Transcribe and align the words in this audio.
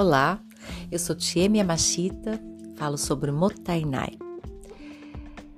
Olá, 0.00 0.42
eu 0.90 0.98
sou 0.98 1.14
Tieme 1.14 1.58
Yamashita, 1.58 2.40
falo 2.76 2.96
sobre 2.96 3.30
Motainai. 3.30 4.16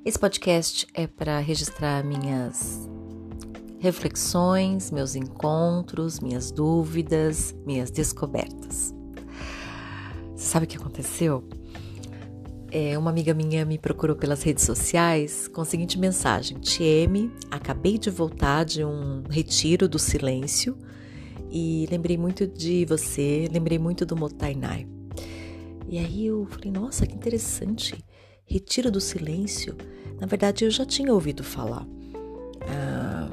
Esse 0.05 0.19
podcast 0.19 0.85
é 0.95 1.07
para 1.07 1.39
registrar 1.39 2.03
minhas 2.03 2.91
reflexões, 3.79 4.91
meus 4.91 5.15
encontros, 5.15 6.19
minhas 6.19 6.51
dúvidas, 6.51 7.55
minhas 7.65 7.89
descobertas. 7.89 8.93
Sabe 10.35 10.67
o 10.67 10.69
que 10.69 10.77
aconteceu? 10.77 11.49
É, 12.73 12.99
uma 12.99 13.11
amiga 13.11 13.33
minha 13.35 13.65
me 13.65 13.79
procurou 13.79 14.17
pelas 14.17 14.43
redes 14.43 14.65
sociais 14.65 15.47
com 15.47 15.61
a 15.61 15.65
seguinte 15.65 15.97
mensagem: 15.97 16.59
Tieme, 16.59 17.31
acabei 17.49 17.97
de 17.97 18.11
voltar 18.11 18.65
de 18.65 18.85
um 18.85 19.23
retiro 19.31 19.89
do 19.89 20.01
silêncio 20.01 20.77
e 21.53 21.87
lembrei 21.91 22.17
muito 22.17 22.47
de 22.47 22.87
você, 22.87 23.47
lembrei 23.53 23.79
muito 23.79 24.07
do 24.07 24.17
Motainai. 24.17 24.89
E 25.87 25.99
aí 25.99 26.27
eu 26.27 26.47
falei, 26.47 26.71
nossa, 26.71 27.07
que 27.07 27.15
interessante. 27.15 28.03
Retiro 28.47 28.91
do 28.91 29.01
silêncio. 29.01 29.77
Na 30.19 30.27
verdade, 30.27 30.65
eu 30.65 30.71
já 30.71 30.87
tinha 30.87 31.13
ouvido 31.13 31.45
falar. 31.45 31.87
A 32.67 33.29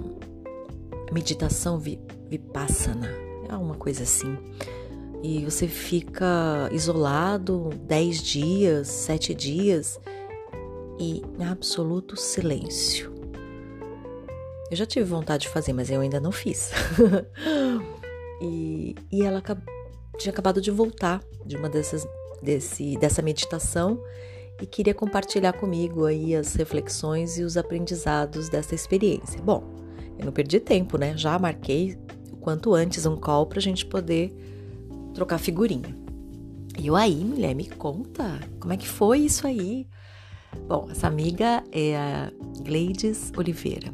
meditação 1.14 1.80
vipassana, 1.80 3.10
é 3.48 3.56
uma 3.56 3.76
coisa 3.76 4.04
assim. 4.04 4.38
E 5.24 5.46
você 5.46 5.68
fica 5.68 6.70
isolado 6.74 7.70
10 7.88 8.22
dias, 8.22 8.88
7 8.90 9.34
dias 9.34 10.00
e 11.00 11.22
em 11.40 11.46
absoluto 11.46 12.18
silêncio. 12.18 13.14
Eu 14.70 14.78
já 14.78 14.86
tive 14.86 15.06
vontade 15.06 15.44
de 15.44 15.50
fazer, 15.50 15.74
mas 15.74 15.90
eu 15.90 16.00
ainda 16.00 16.20
não 16.20 16.32
fiz. 16.32 16.72
E, 18.42 18.96
e 19.12 19.24
ela 19.24 19.42
tinha 20.18 20.32
acabado 20.32 20.62
de 20.62 20.72
voltar 20.72 21.22
de 21.46 21.56
uma 21.56 21.70
dessas, 21.70 22.08
desse, 22.42 22.98
dessa 22.98 23.22
meditação 23.22 24.02
e 24.62 24.66
queria 24.66 24.94
compartilhar 24.94 25.54
comigo 25.54 26.06
aí 26.06 26.36
as 26.36 26.54
reflexões 26.56 27.38
e 27.38 27.44
os 27.44 27.58
aprendizados 27.58 28.50
dessa 28.50 28.76
experiência. 28.76 29.42
Bom, 29.42 29.64
eu 30.18 30.26
não 30.26 30.32
perdi 30.34 30.60
tempo, 30.60 30.98
né? 30.98 31.18
Já 31.18 31.40
marquei 31.40 31.98
o 32.32 32.38
quanto 32.38 32.74
antes 32.74 33.06
um 33.06 33.16
call 33.16 33.46
para 33.46 33.60
a 33.60 33.62
gente 33.62 33.86
poder 33.86 34.34
trocar 35.14 35.38
figurinha. 35.38 35.98
E 36.78 36.88
eu 36.88 36.96
aí, 36.96 37.24
mulher, 37.24 37.54
me 37.54 37.70
conta, 37.70 38.40
como 38.60 38.74
é 38.74 38.78
que 38.78 38.88
foi 38.88 39.20
isso 39.20 39.48
aí? 39.48 39.88
Bom, 40.68 40.88
essa 40.90 41.08
amiga 41.08 41.64
é 41.72 41.96
a 41.96 42.32
Gleides 42.64 43.32
Oliveira 43.38 43.92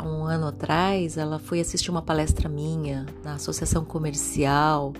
há 0.00 0.02
um 0.02 0.24
ano 0.24 0.46
atrás, 0.46 1.16
ela 1.16 1.38
foi 1.38 1.60
assistir 1.60 1.90
uma 1.90 2.00
palestra 2.00 2.48
minha 2.48 3.06
na 3.22 3.34
Associação 3.34 3.84
Comercial, 3.84 4.94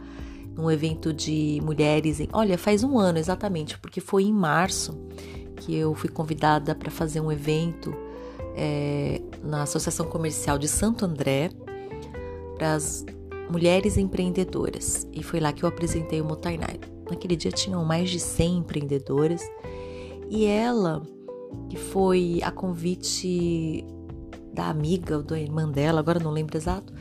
num 0.54 0.70
evento 0.70 1.12
de 1.12 1.60
mulheres. 1.64 2.20
Em, 2.20 2.28
olha, 2.32 2.58
faz 2.58 2.84
um 2.84 2.98
ano 2.98 3.18
exatamente, 3.18 3.78
porque 3.78 4.00
foi 4.00 4.24
em 4.24 4.32
março 4.32 4.98
que 5.56 5.74
eu 5.74 5.94
fui 5.94 6.10
convidada 6.10 6.74
para 6.74 6.90
fazer 6.90 7.20
um 7.20 7.32
evento 7.32 7.94
é, 8.54 9.20
na 9.42 9.62
Associação 9.62 10.06
Comercial 10.06 10.58
de 10.58 10.68
Santo 10.68 11.04
André 11.04 11.50
para 12.56 12.74
as 12.74 13.04
mulheres 13.50 13.96
empreendedoras. 13.96 15.08
E 15.12 15.22
foi 15.22 15.40
lá 15.40 15.52
que 15.52 15.64
eu 15.64 15.68
apresentei 15.68 16.20
o 16.20 16.24
Motainai. 16.24 16.78
Naquele 17.08 17.36
dia 17.36 17.50
tinham 17.50 17.84
mais 17.84 18.10
de 18.10 18.20
100 18.20 18.58
empreendedoras 18.58 19.42
e 20.28 20.44
ela, 20.44 21.02
que 21.68 21.76
foi 21.76 22.40
a 22.44 22.50
convite 22.50 23.84
da 24.60 24.68
amiga 24.68 25.16
ou 25.16 25.22
da 25.22 25.40
irmã 25.40 25.66
dela, 25.66 26.00
agora 26.00 26.20
não 26.20 26.30
lembro 26.30 26.54
exato. 26.54 26.92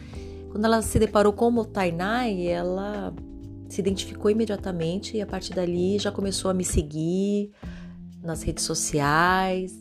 Quando 0.50 0.64
ela 0.64 0.82
se 0.82 0.98
deparou 0.98 1.34
com 1.34 1.54
o 1.54 1.66
Tainai, 1.66 2.48
ela 2.48 3.14
se 3.68 3.82
identificou 3.82 4.32
imediatamente 4.32 5.17
e 5.17 5.22
a 5.22 5.28
partir 5.28 5.54
dali 5.54 6.00
já 6.00 6.10
começou 6.10 6.50
a 6.50 6.54
me 6.54 6.64
seguir 6.64 7.52
nas 8.23 8.44
redes 8.44 8.64
sociais. 8.64 9.73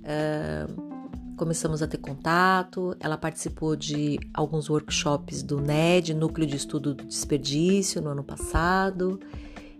Uh, 0.00 1.34
começamos 1.36 1.82
a 1.82 1.88
ter 1.88 1.98
contato. 1.98 2.96
Ela 3.00 3.18
participou 3.18 3.74
de 3.74 4.18
alguns 4.32 4.70
workshops 4.70 5.42
do 5.42 5.60
NED, 5.60 6.14
Núcleo 6.14 6.46
de 6.46 6.56
Estudo 6.56 6.94
do 6.94 7.04
Desperdício, 7.04 8.00
no 8.00 8.10
ano 8.10 8.22
passado. 8.22 9.18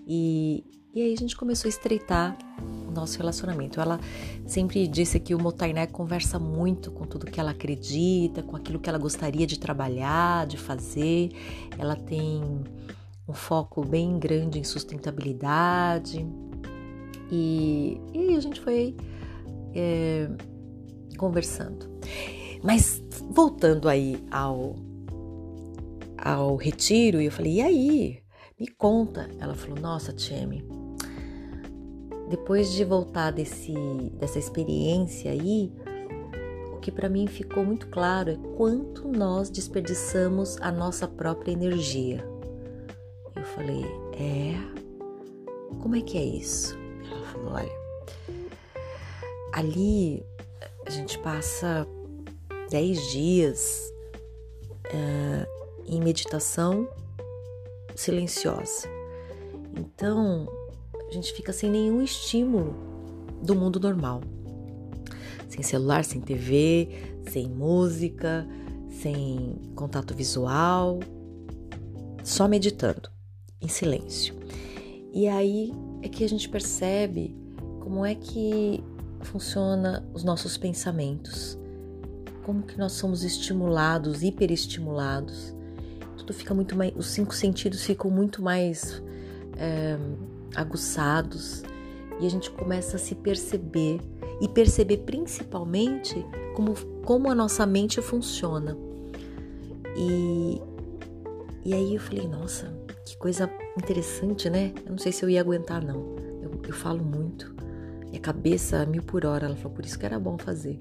E, 0.07 0.65
e 0.93 1.01
aí 1.01 1.13
a 1.13 1.17
gente 1.17 1.37
começou 1.37 1.69
a 1.69 1.71
estreitar 1.71 2.37
o 2.61 2.91
nosso 2.91 3.19
relacionamento. 3.19 3.81
Ela 3.81 4.01
sempre 4.47 4.87
disse 4.87 5.19
que 5.19 5.35
o 5.35 5.39
Motainé 5.41 5.87
conversa 5.87 6.39
muito 6.39 6.91
com 6.91 7.05
tudo 7.05 7.27
que 7.27 7.41
ela 7.41 7.51
acredita, 7.51 8.43
com 8.43 8.57
aquilo 8.57 8.79
que 8.79 8.89
ela 8.89 8.99
gostaria 8.99 9.47
de 9.47 9.59
trabalhar, 9.59 10.47
de 10.47 10.57
fazer. 10.57 11.31
Ela 11.79 11.97
tem 11.97 12.43
um 13.29 13.33
foco 13.33 13.85
bem 13.85 14.19
grande 14.19 14.59
em 14.59 14.65
sustentabilidade. 14.65 16.27
E, 17.31 18.01
e 18.13 18.37
a 18.37 18.41
gente 18.41 18.61
foi 18.61 18.97
é, 19.75 20.29
conversando. 21.17 21.91
Mas 22.63 23.03
voltando 23.31 23.89
aí 23.89 24.23
ao, 24.31 24.77
ao 26.17 26.57
retiro, 26.57 27.21
eu 27.21 27.31
falei, 27.31 27.55
e 27.55 27.63
aí? 27.63 28.19
Me 28.59 28.69
conta. 28.69 29.29
Ela 29.39 29.55
falou, 29.55 29.79
nossa, 29.81 30.13
Tcheme, 30.13 30.65
depois 32.29 32.73
de 32.73 32.85
voltar 32.85 33.31
desse, 33.31 33.75
dessa 34.15 34.39
experiência 34.39 35.31
aí, 35.31 35.73
o 36.73 36.79
que 36.79 36.91
para 36.91 37.09
mim 37.09 37.27
ficou 37.27 37.65
muito 37.65 37.87
claro 37.89 38.31
é 38.31 38.39
quanto 38.57 39.09
nós 39.09 39.51
desperdiçamos 39.51 40.57
a 40.61 40.73
nossa 40.73 41.07
própria 41.07 41.53
energia. 41.53 42.27
Eu 43.37 43.45
falei, 43.45 43.85
é? 44.13 44.55
Como 45.81 45.97
é 45.97 46.01
que 46.01 46.17
é 46.17 46.25
isso? 46.25 46.79
Ela 47.11 47.27
falou, 47.27 47.53
olha, 47.53 47.73
ali 49.53 50.25
a 50.87 50.91
gente 50.91 51.19
passa 51.19 51.87
dez 52.71 53.01
dias 53.13 53.93
uh, 54.87 55.85
em 55.87 56.01
meditação 56.01 56.89
silenciosa. 57.95 58.89
Então, 59.77 60.47
a 61.15 61.23
gente 61.23 61.33
fica 61.33 61.53
sem 61.53 61.71
nenhum 61.71 62.03
estímulo 62.03 62.75
do 63.41 63.55
mundo 63.55 63.79
normal. 63.79 64.21
Sem 65.49 65.63
celular, 65.63 66.05
sem 66.05 66.21
TV, 66.21 66.89
sem 67.31 67.49
música, 67.49 68.47
sem 68.91 69.57
contato 69.77 70.13
visual, 70.13 70.99
só 72.25 72.49
meditando, 72.49 73.09
em 73.61 73.69
silêncio. 73.69 74.35
E 75.13 75.29
aí 75.29 75.73
é 76.03 76.09
que 76.09 76.25
a 76.25 76.29
gente 76.29 76.49
percebe 76.49 77.37
como 77.81 78.05
é 78.05 78.17
que 78.17 78.83
funciona 79.21 80.05
os 80.13 80.25
nossos 80.25 80.57
pensamentos, 80.57 81.57
como 82.43 82.63
que 82.63 82.77
nós 82.77 82.93
somos 82.93 83.23
estimulados, 83.23 84.25
hiperestimulados. 84.25 85.55
Tudo 86.17 86.35
fica 86.35 86.53
muito 86.53 86.75
mais, 86.75 86.93
os 86.97 87.07
cinco 87.07 87.35
sentidos 87.35 87.85
ficam 87.85 88.11
muito 88.11 88.43
mais 88.43 89.01
é, 89.57 89.97
aguçados 90.57 91.63
e 92.21 92.27
a 92.27 92.31
gente 92.31 92.51
começa 92.51 92.97
a 92.97 92.99
se 92.99 93.15
perceber 93.15 94.01
e 94.41 94.49
perceber 94.49 94.99
principalmente 94.99 96.25
como, 96.55 96.75
como 97.05 97.31
a 97.31 97.35
nossa 97.35 97.67
mente 97.67 98.01
funciona. 98.01 98.77
E, 99.97 100.61
e 101.65 101.75
aí 101.75 101.95
eu 101.95 102.01
falei, 102.01 102.27
nossa, 102.27 102.73
que 103.05 103.17
coisa 103.17 103.51
interessante, 103.77 104.49
né? 104.49 104.73
Eu 104.85 104.93
não 104.93 104.99
sei 104.99 105.13
se 105.13 105.25
eu 105.25 105.29
ia 105.29 105.41
aguentar, 105.41 105.85
não. 105.85 106.17
Eu, 106.43 106.61
eu 106.67 106.73
falo 106.73 107.05
muito. 107.05 107.55
E 108.13 108.17
a 108.17 108.21
cabeça 108.21 108.85
mil 108.87 109.03
por 109.03 109.25
hora. 109.25 109.47
Ela 109.47 109.57
falou, 109.57 109.73
por 109.73 109.85
isso 109.85 109.99
que 109.99 110.07
era 110.07 110.19
bom 110.19 110.39
fazer. 110.39 110.81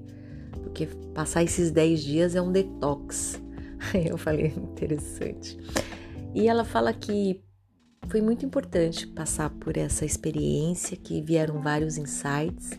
Porque 0.62 0.86
passar 1.14 1.42
esses 1.42 1.70
10 1.70 2.02
dias 2.02 2.34
é 2.34 2.42
um 2.42 2.50
detox. 2.50 3.40
Aí 3.92 4.08
eu 4.08 4.16
falei, 4.16 4.46
interessante. 4.56 5.58
E 6.34 6.48
ela 6.48 6.64
fala 6.64 6.92
que 6.92 7.43
foi 8.08 8.20
muito 8.20 8.44
importante 8.44 9.06
passar 9.06 9.50
por 9.50 9.76
essa 9.76 10.04
experiência, 10.04 10.96
que 10.96 11.20
vieram 11.20 11.60
vários 11.60 11.96
insights 11.96 12.70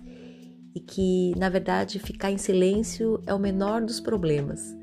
e 0.74 0.80
que, 0.80 1.34
na 1.38 1.50
verdade, 1.50 2.00
ficar 2.00 2.32
em 2.32 2.38
silêncio 2.38 3.22
é 3.26 3.34
o 3.34 3.40
menor 3.40 3.82
dos 3.82 4.00
problemas. 4.00 4.76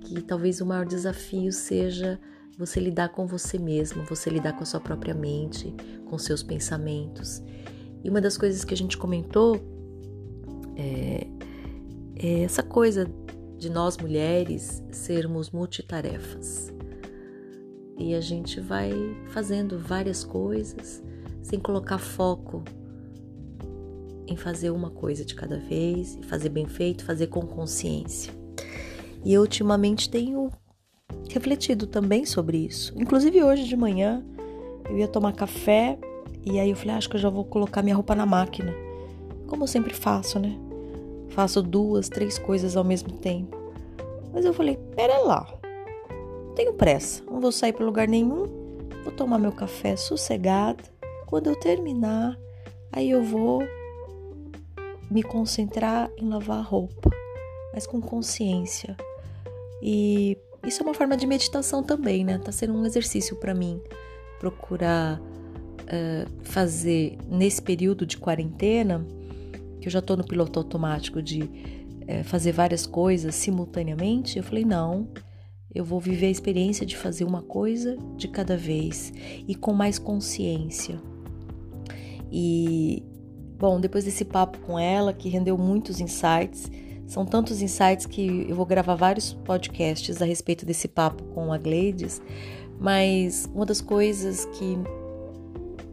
Que 0.00 0.20
talvez 0.22 0.60
o 0.60 0.66
maior 0.66 0.86
desafio 0.86 1.52
seja 1.52 2.18
você 2.58 2.80
lidar 2.80 3.10
com 3.10 3.26
você 3.26 3.58
mesmo, 3.58 4.02
você 4.04 4.30
lidar 4.30 4.54
com 4.54 4.62
a 4.62 4.66
sua 4.66 4.80
própria 4.80 5.14
mente, 5.14 5.74
com 6.08 6.16
seus 6.18 6.42
pensamentos. 6.42 7.42
E 8.02 8.08
uma 8.08 8.20
das 8.20 8.38
coisas 8.38 8.64
que 8.64 8.72
a 8.72 8.76
gente 8.76 8.96
comentou 8.96 9.60
é, 10.76 11.26
é 12.16 12.42
essa 12.42 12.62
coisa 12.62 13.10
de 13.58 13.68
nós 13.68 13.96
mulheres 13.98 14.82
sermos 14.90 15.50
multitarefas 15.50 16.75
e 17.98 18.14
a 18.14 18.20
gente 18.20 18.60
vai 18.60 18.92
fazendo 19.28 19.78
várias 19.78 20.22
coisas 20.22 21.02
sem 21.42 21.58
colocar 21.58 21.98
foco 21.98 22.62
em 24.26 24.36
fazer 24.36 24.70
uma 24.70 24.90
coisa 24.90 25.24
de 25.24 25.34
cada 25.34 25.58
vez, 25.58 26.18
fazer 26.28 26.48
bem 26.48 26.66
feito, 26.66 27.04
fazer 27.04 27.28
com 27.28 27.42
consciência. 27.42 28.32
E 29.24 29.32
eu 29.32 29.40
ultimamente 29.40 30.10
tenho 30.10 30.50
refletido 31.30 31.86
também 31.86 32.26
sobre 32.26 32.58
isso. 32.58 32.92
Inclusive 32.96 33.42
hoje 33.42 33.64
de 33.64 33.76
manhã 33.76 34.24
eu 34.88 34.98
ia 34.98 35.08
tomar 35.08 35.32
café 35.32 35.98
e 36.44 36.60
aí 36.60 36.70
eu 36.70 36.76
falei, 36.76 36.94
ah, 36.94 36.98
acho 36.98 37.08
que 37.08 37.16
eu 37.16 37.20
já 37.20 37.30
vou 37.30 37.44
colocar 37.44 37.82
minha 37.82 37.94
roupa 37.94 38.14
na 38.14 38.26
máquina. 38.26 38.74
Como 39.46 39.62
eu 39.62 39.68
sempre 39.68 39.94
faço, 39.94 40.38
né? 40.38 40.56
Faço 41.28 41.62
duas, 41.62 42.08
três 42.08 42.38
coisas 42.38 42.76
ao 42.76 42.84
mesmo 42.84 43.12
tempo. 43.12 43.56
Mas 44.32 44.44
eu 44.44 44.52
falei, 44.52 44.76
pera 44.94 45.18
lá. 45.18 45.55
Tenho 46.56 46.72
pressa, 46.72 47.22
não 47.30 47.38
vou 47.38 47.52
sair 47.52 47.74
para 47.74 47.84
lugar 47.84 48.08
nenhum. 48.08 48.46
Vou 49.04 49.12
tomar 49.12 49.38
meu 49.38 49.52
café 49.52 49.94
sossegado. 49.94 50.82
Quando 51.26 51.48
eu 51.48 51.60
terminar, 51.60 52.36
aí 52.90 53.10
eu 53.10 53.22
vou 53.22 53.62
me 55.10 55.22
concentrar 55.22 56.10
em 56.16 56.28
lavar 56.28 56.58
a 56.58 56.62
roupa, 56.62 57.10
mas 57.74 57.86
com 57.86 58.00
consciência. 58.00 58.96
E 59.82 60.38
isso 60.64 60.82
é 60.82 60.86
uma 60.86 60.94
forma 60.94 61.14
de 61.14 61.26
meditação 61.26 61.82
também, 61.82 62.24
né? 62.24 62.38
Tá 62.38 62.50
sendo 62.50 62.72
um 62.72 62.86
exercício 62.86 63.36
para 63.36 63.54
mim 63.54 63.80
procurar 64.40 65.20
uh, 65.20 66.30
fazer 66.42 67.18
nesse 67.28 67.60
período 67.60 68.06
de 68.06 68.16
quarentena, 68.16 69.06
que 69.80 69.88
eu 69.88 69.92
já 69.92 70.00
tô 70.00 70.16
no 70.16 70.24
piloto 70.24 70.58
automático 70.58 71.20
de 71.20 71.42
uh, 71.42 72.24
fazer 72.24 72.52
várias 72.52 72.86
coisas 72.86 73.34
simultaneamente. 73.34 74.38
Eu 74.38 74.42
falei, 74.42 74.64
não, 74.64 75.06
eu 75.76 75.84
vou 75.84 76.00
viver 76.00 76.28
a 76.28 76.30
experiência 76.30 76.86
de 76.86 76.96
fazer 76.96 77.24
uma 77.24 77.42
coisa 77.42 77.98
de 78.16 78.26
cada 78.26 78.56
vez 78.56 79.12
e 79.46 79.54
com 79.54 79.74
mais 79.74 79.98
consciência. 79.98 80.98
E, 82.32 83.04
bom, 83.58 83.78
depois 83.78 84.04
desse 84.04 84.24
papo 84.24 84.58
com 84.60 84.78
ela, 84.78 85.12
que 85.12 85.28
rendeu 85.28 85.58
muitos 85.58 86.00
insights, 86.00 86.70
são 87.06 87.26
tantos 87.26 87.60
insights 87.60 88.06
que 88.06 88.46
eu 88.48 88.56
vou 88.56 88.64
gravar 88.64 88.94
vários 88.94 89.34
podcasts 89.34 90.22
a 90.22 90.24
respeito 90.24 90.64
desse 90.64 90.88
papo 90.88 91.22
com 91.34 91.52
a 91.52 91.58
Gleides, 91.58 92.22
mas 92.80 93.46
uma 93.54 93.66
das 93.66 93.82
coisas 93.82 94.46
que 94.46 94.78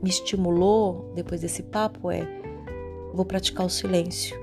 me 0.01 0.09
estimulou 0.09 1.11
depois 1.13 1.41
desse 1.41 1.61
papo 1.61 2.09
é: 2.09 2.25
vou 3.13 3.25
praticar 3.25 3.65
o 3.65 3.69
silêncio. 3.69 4.41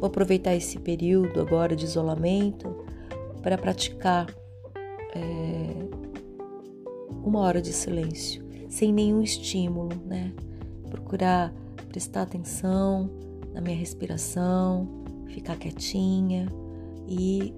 Vou 0.00 0.06
aproveitar 0.06 0.54
esse 0.54 0.78
período 0.78 1.40
agora 1.42 1.76
de 1.76 1.84
isolamento 1.84 2.74
para 3.42 3.58
praticar 3.58 4.26
é, 5.14 5.88
uma 7.24 7.40
hora 7.40 7.60
de 7.60 7.72
silêncio, 7.72 8.44
sem 8.68 8.92
nenhum 8.92 9.22
estímulo, 9.22 9.94
né? 10.06 10.32
Procurar 10.90 11.52
prestar 11.88 12.22
atenção 12.22 13.10
na 13.52 13.60
minha 13.60 13.76
respiração, 13.76 15.04
ficar 15.26 15.56
quietinha 15.56 16.46
e 17.08 17.52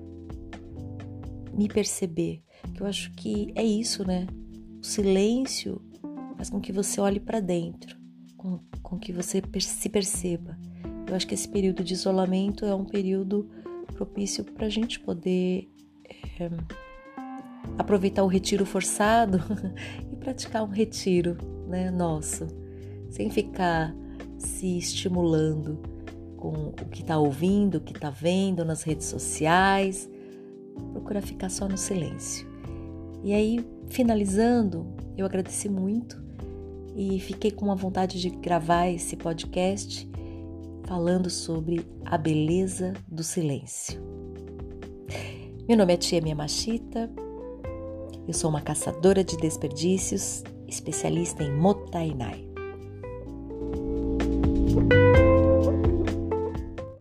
me 1.53 1.69
perceber. 1.69 2.43
Que 2.75 2.83
eu 2.83 2.87
acho 2.87 3.13
que 3.13 3.53
é 3.55 3.63
isso, 3.63 4.07
né? 4.07 4.27
O 4.81 4.85
silêncio 4.85 5.83
faz 6.37 6.49
com 6.49 6.61
que 6.61 6.73
você 6.73 7.01
olhe 7.01 7.21
para 7.21 7.41
dentro, 7.41 7.99
com, 8.37 8.61
com 8.83 8.99
que 8.99 9.13
você 9.13 9.43
se 9.61 9.89
perceba. 9.89 10.57
Eu 11.07 11.15
acho 11.15 11.27
que 11.27 11.35
esse 11.35 11.49
período 11.49 11.83
de 11.83 11.93
isolamento 11.95 12.65
é 12.65 12.75
um 12.75 12.85
período 12.85 13.49
propício 13.95 14.45
para 14.45 14.67
a 14.67 14.71
gente 14.71 15.01
poder 15.01 15.69
é, 16.39 16.49
aproveitar 17.79 18.23
o 18.23 18.27
retiro 18.27 18.65
forçado 18.67 19.41
e 20.13 20.17
praticar 20.17 20.63
um 20.63 20.71
retiro 20.71 21.37
né, 21.67 21.91
nosso, 21.91 22.47
sem 23.09 23.31
ficar 23.31 23.95
se 24.39 24.79
estimulando 24.79 25.79
com 26.37 26.69
o 26.69 26.89
que 26.91 27.03
está 27.03 27.19
ouvindo, 27.19 27.77
o 27.77 27.81
que 27.81 27.93
está 27.93 28.11
vendo 28.11 28.65
nas 28.65 28.83
redes 28.83 29.07
sociais. 29.07 30.11
Procura 30.93 31.21
ficar 31.21 31.51
só 31.51 31.69
no 31.69 31.77
silêncio. 31.77 32.49
E 33.23 33.35
aí, 33.35 33.65
finalizando, 33.89 34.87
eu 35.17 35.27
agradeci 35.27 35.69
muito 35.69 36.21
e 36.97 37.21
fiquei 37.21 37.51
com 37.51 37.71
a 37.71 37.75
vontade 37.75 38.21
de 38.21 38.31
gravar 38.31 38.89
esse 38.89 39.17
podcast 39.17 40.09
falando 40.85 41.29
sobre 41.29 41.87
a 42.05 42.17
beleza 42.17 42.95
do 43.07 43.23
silêncio. 43.23 44.01
Meu 45.69 45.77
nome 45.77 45.93
é 45.93 45.97
Tia 45.97 46.21
Minha 46.21 46.35
Machita, 46.35 47.09
eu 48.31 48.35
sou 48.35 48.49
uma 48.49 48.61
caçadora 48.61 49.25
de 49.25 49.37
desperdícios, 49.37 50.45
especialista 50.69 51.43
em 51.43 51.53
Motainai. 51.53 52.45